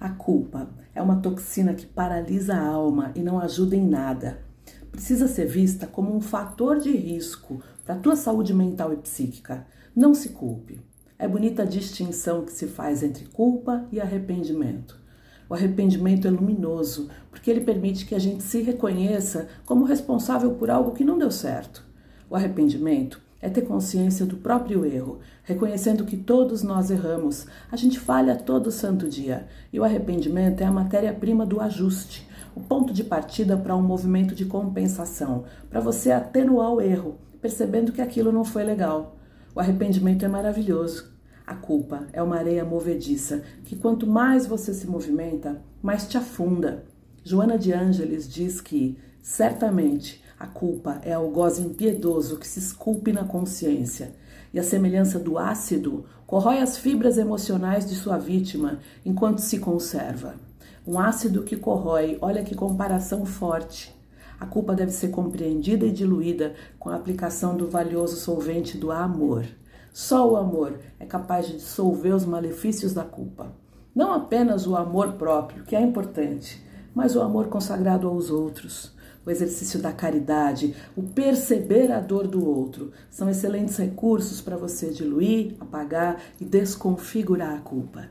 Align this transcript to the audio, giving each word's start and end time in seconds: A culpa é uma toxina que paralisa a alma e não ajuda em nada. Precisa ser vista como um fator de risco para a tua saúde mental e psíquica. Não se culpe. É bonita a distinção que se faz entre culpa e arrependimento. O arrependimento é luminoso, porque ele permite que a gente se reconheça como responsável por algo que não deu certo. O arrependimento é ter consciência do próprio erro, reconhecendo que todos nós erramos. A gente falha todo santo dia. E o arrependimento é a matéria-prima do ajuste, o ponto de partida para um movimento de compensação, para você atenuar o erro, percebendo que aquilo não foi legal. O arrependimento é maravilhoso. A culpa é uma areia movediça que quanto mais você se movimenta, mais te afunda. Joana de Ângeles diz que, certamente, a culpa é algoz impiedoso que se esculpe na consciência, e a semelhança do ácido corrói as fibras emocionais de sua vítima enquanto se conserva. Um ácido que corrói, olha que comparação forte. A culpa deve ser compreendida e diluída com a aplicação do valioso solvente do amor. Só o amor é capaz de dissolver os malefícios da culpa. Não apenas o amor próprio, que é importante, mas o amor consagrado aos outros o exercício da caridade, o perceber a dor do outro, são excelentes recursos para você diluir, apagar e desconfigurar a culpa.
A 0.00 0.10
culpa 0.10 0.70
é 0.94 1.02
uma 1.02 1.20
toxina 1.20 1.74
que 1.74 1.84
paralisa 1.84 2.54
a 2.54 2.64
alma 2.64 3.10
e 3.16 3.20
não 3.20 3.40
ajuda 3.40 3.74
em 3.74 3.84
nada. 3.84 4.38
Precisa 4.92 5.26
ser 5.26 5.46
vista 5.46 5.88
como 5.88 6.14
um 6.14 6.20
fator 6.20 6.78
de 6.78 6.96
risco 6.96 7.60
para 7.84 7.96
a 7.96 7.98
tua 7.98 8.14
saúde 8.14 8.54
mental 8.54 8.92
e 8.92 8.96
psíquica. 8.96 9.66
Não 9.96 10.14
se 10.14 10.28
culpe. 10.28 10.80
É 11.18 11.26
bonita 11.26 11.62
a 11.62 11.66
distinção 11.66 12.44
que 12.44 12.52
se 12.52 12.68
faz 12.68 13.02
entre 13.02 13.24
culpa 13.26 13.88
e 13.90 14.00
arrependimento. 14.00 14.96
O 15.48 15.54
arrependimento 15.54 16.28
é 16.28 16.30
luminoso, 16.30 17.08
porque 17.28 17.50
ele 17.50 17.62
permite 17.62 18.06
que 18.06 18.14
a 18.14 18.20
gente 18.20 18.44
se 18.44 18.62
reconheça 18.62 19.48
como 19.66 19.84
responsável 19.84 20.54
por 20.54 20.70
algo 20.70 20.92
que 20.92 21.04
não 21.04 21.18
deu 21.18 21.32
certo. 21.32 21.84
O 22.30 22.36
arrependimento 22.36 23.20
é 23.40 23.48
ter 23.48 23.62
consciência 23.62 24.26
do 24.26 24.36
próprio 24.36 24.84
erro, 24.84 25.20
reconhecendo 25.44 26.04
que 26.04 26.16
todos 26.16 26.62
nós 26.62 26.90
erramos. 26.90 27.46
A 27.70 27.76
gente 27.76 27.98
falha 27.98 28.36
todo 28.36 28.70
santo 28.70 29.08
dia. 29.08 29.46
E 29.72 29.78
o 29.78 29.84
arrependimento 29.84 30.60
é 30.60 30.64
a 30.64 30.72
matéria-prima 30.72 31.46
do 31.46 31.60
ajuste, 31.60 32.28
o 32.54 32.60
ponto 32.60 32.92
de 32.92 33.04
partida 33.04 33.56
para 33.56 33.76
um 33.76 33.82
movimento 33.82 34.34
de 34.34 34.44
compensação, 34.44 35.44
para 35.70 35.80
você 35.80 36.10
atenuar 36.10 36.72
o 36.72 36.80
erro, 36.80 37.18
percebendo 37.40 37.92
que 37.92 38.02
aquilo 38.02 38.32
não 38.32 38.44
foi 38.44 38.64
legal. 38.64 39.16
O 39.54 39.60
arrependimento 39.60 40.24
é 40.24 40.28
maravilhoso. 40.28 41.16
A 41.46 41.54
culpa 41.54 42.06
é 42.12 42.22
uma 42.22 42.36
areia 42.36 42.64
movediça 42.64 43.42
que 43.64 43.74
quanto 43.74 44.06
mais 44.06 44.46
você 44.46 44.74
se 44.74 44.86
movimenta, 44.86 45.62
mais 45.80 46.06
te 46.06 46.18
afunda. 46.18 46.84
Joana 47.24 47.56
de 47.56 47.72
Ângeles 47.72 48.28
diz 48.28 48.60
que, 48.60 48.98
certamente, 49.22 50.22
a 50.38 50.46
culpa 50.46 51.00
é 51.02 51.12
algoz 51.12 51.58
impiedoso 51.58 52.38
que 52.38 52.46
se 52.46 52.60
esculpe 52.60 53.12
na 53.12 53.24
consciência, 53.24 54.14
e 54.54 54.58
a 54.58 54.62
semelhança 54.62 55.18
do 55.18 55.36
ácido 55.36 56.04
corrói 56.26 56.60
as 56.60 56.78
fibras 56.78 57.18
emocionais 57.18 57.84
de 57.84 57.96
sua 57.96 58.18
vítima 58.18 58.78
enquanto 59.04 59.40
se 59.40 59.58
conserva. 59.58 60.36
Um 60.86 60.98
ácido 60.98 61.42
que 61.42 61.56
corrói, 61.56 62.16
olha 62.20 62.44
que 62.44 62.54
comparação 62.54 63.26
forte. 63.26 63.92
A 64.38 64.46
culpa 64.46 64.74
deve 64.74 64.92
ser 64.92 65.08
compreendida 65.08 65.84
e 65.84 65.90
diluída 65.90 66.54
com 66.78 66.88
a 66.88 66.94
aplicação 66.94 67.56
do 67.56 67.68
valioso 67.68 68.16
solvente 68.16 68.78
do 68.78 68.92
amor. 68.92 69.44
Só 69.92 70.30
o 70.30 70.36
amor 70.36 70.78
é 71.00 71.04
capaz 71.04 71.48
de 71.48 71.54
dissolver 71.54 72.14
os 72.14 72.24
malefícios 72.24 72.94
da 72.94 73.02
culpa. 73.02 73.52
Não 73.92 74.12
apenas 74.12 74.68
o 74.68 74.76
amor 74.76 75.14
próprio, 75.14 75.64
que 75.64 75.74
é 75.74 75.80
importante, 75.80 76.62
mas 76.94 77.16
o 77.16 77.20
amor 77.20 77.48
consagrado 77.48 78.06
aos 78.06 78.30
outros 78.30 78.96
o 79.28 79.30
exercício 79.30 79.78
da 79.78 79.92
caridade, 79.92 80.74
o 80.96 81.02
perceber 81.02 81.92
a 81.92 82.00
dor 82.00 82.26
do 82.26 82.44
outro, 82.44 82.92
são 83.10 83.28
excelentes 83.28 83.76
recursos 83.76 84.40
para 84.40 84.56
você 84.56 84.88
diluir, 84.88 85.54
apagar 85.60 86.20
e 86.40 86.46
desconfigurar 86.46 87.54
a 87.54 87.60
culpa. 87.60 88.08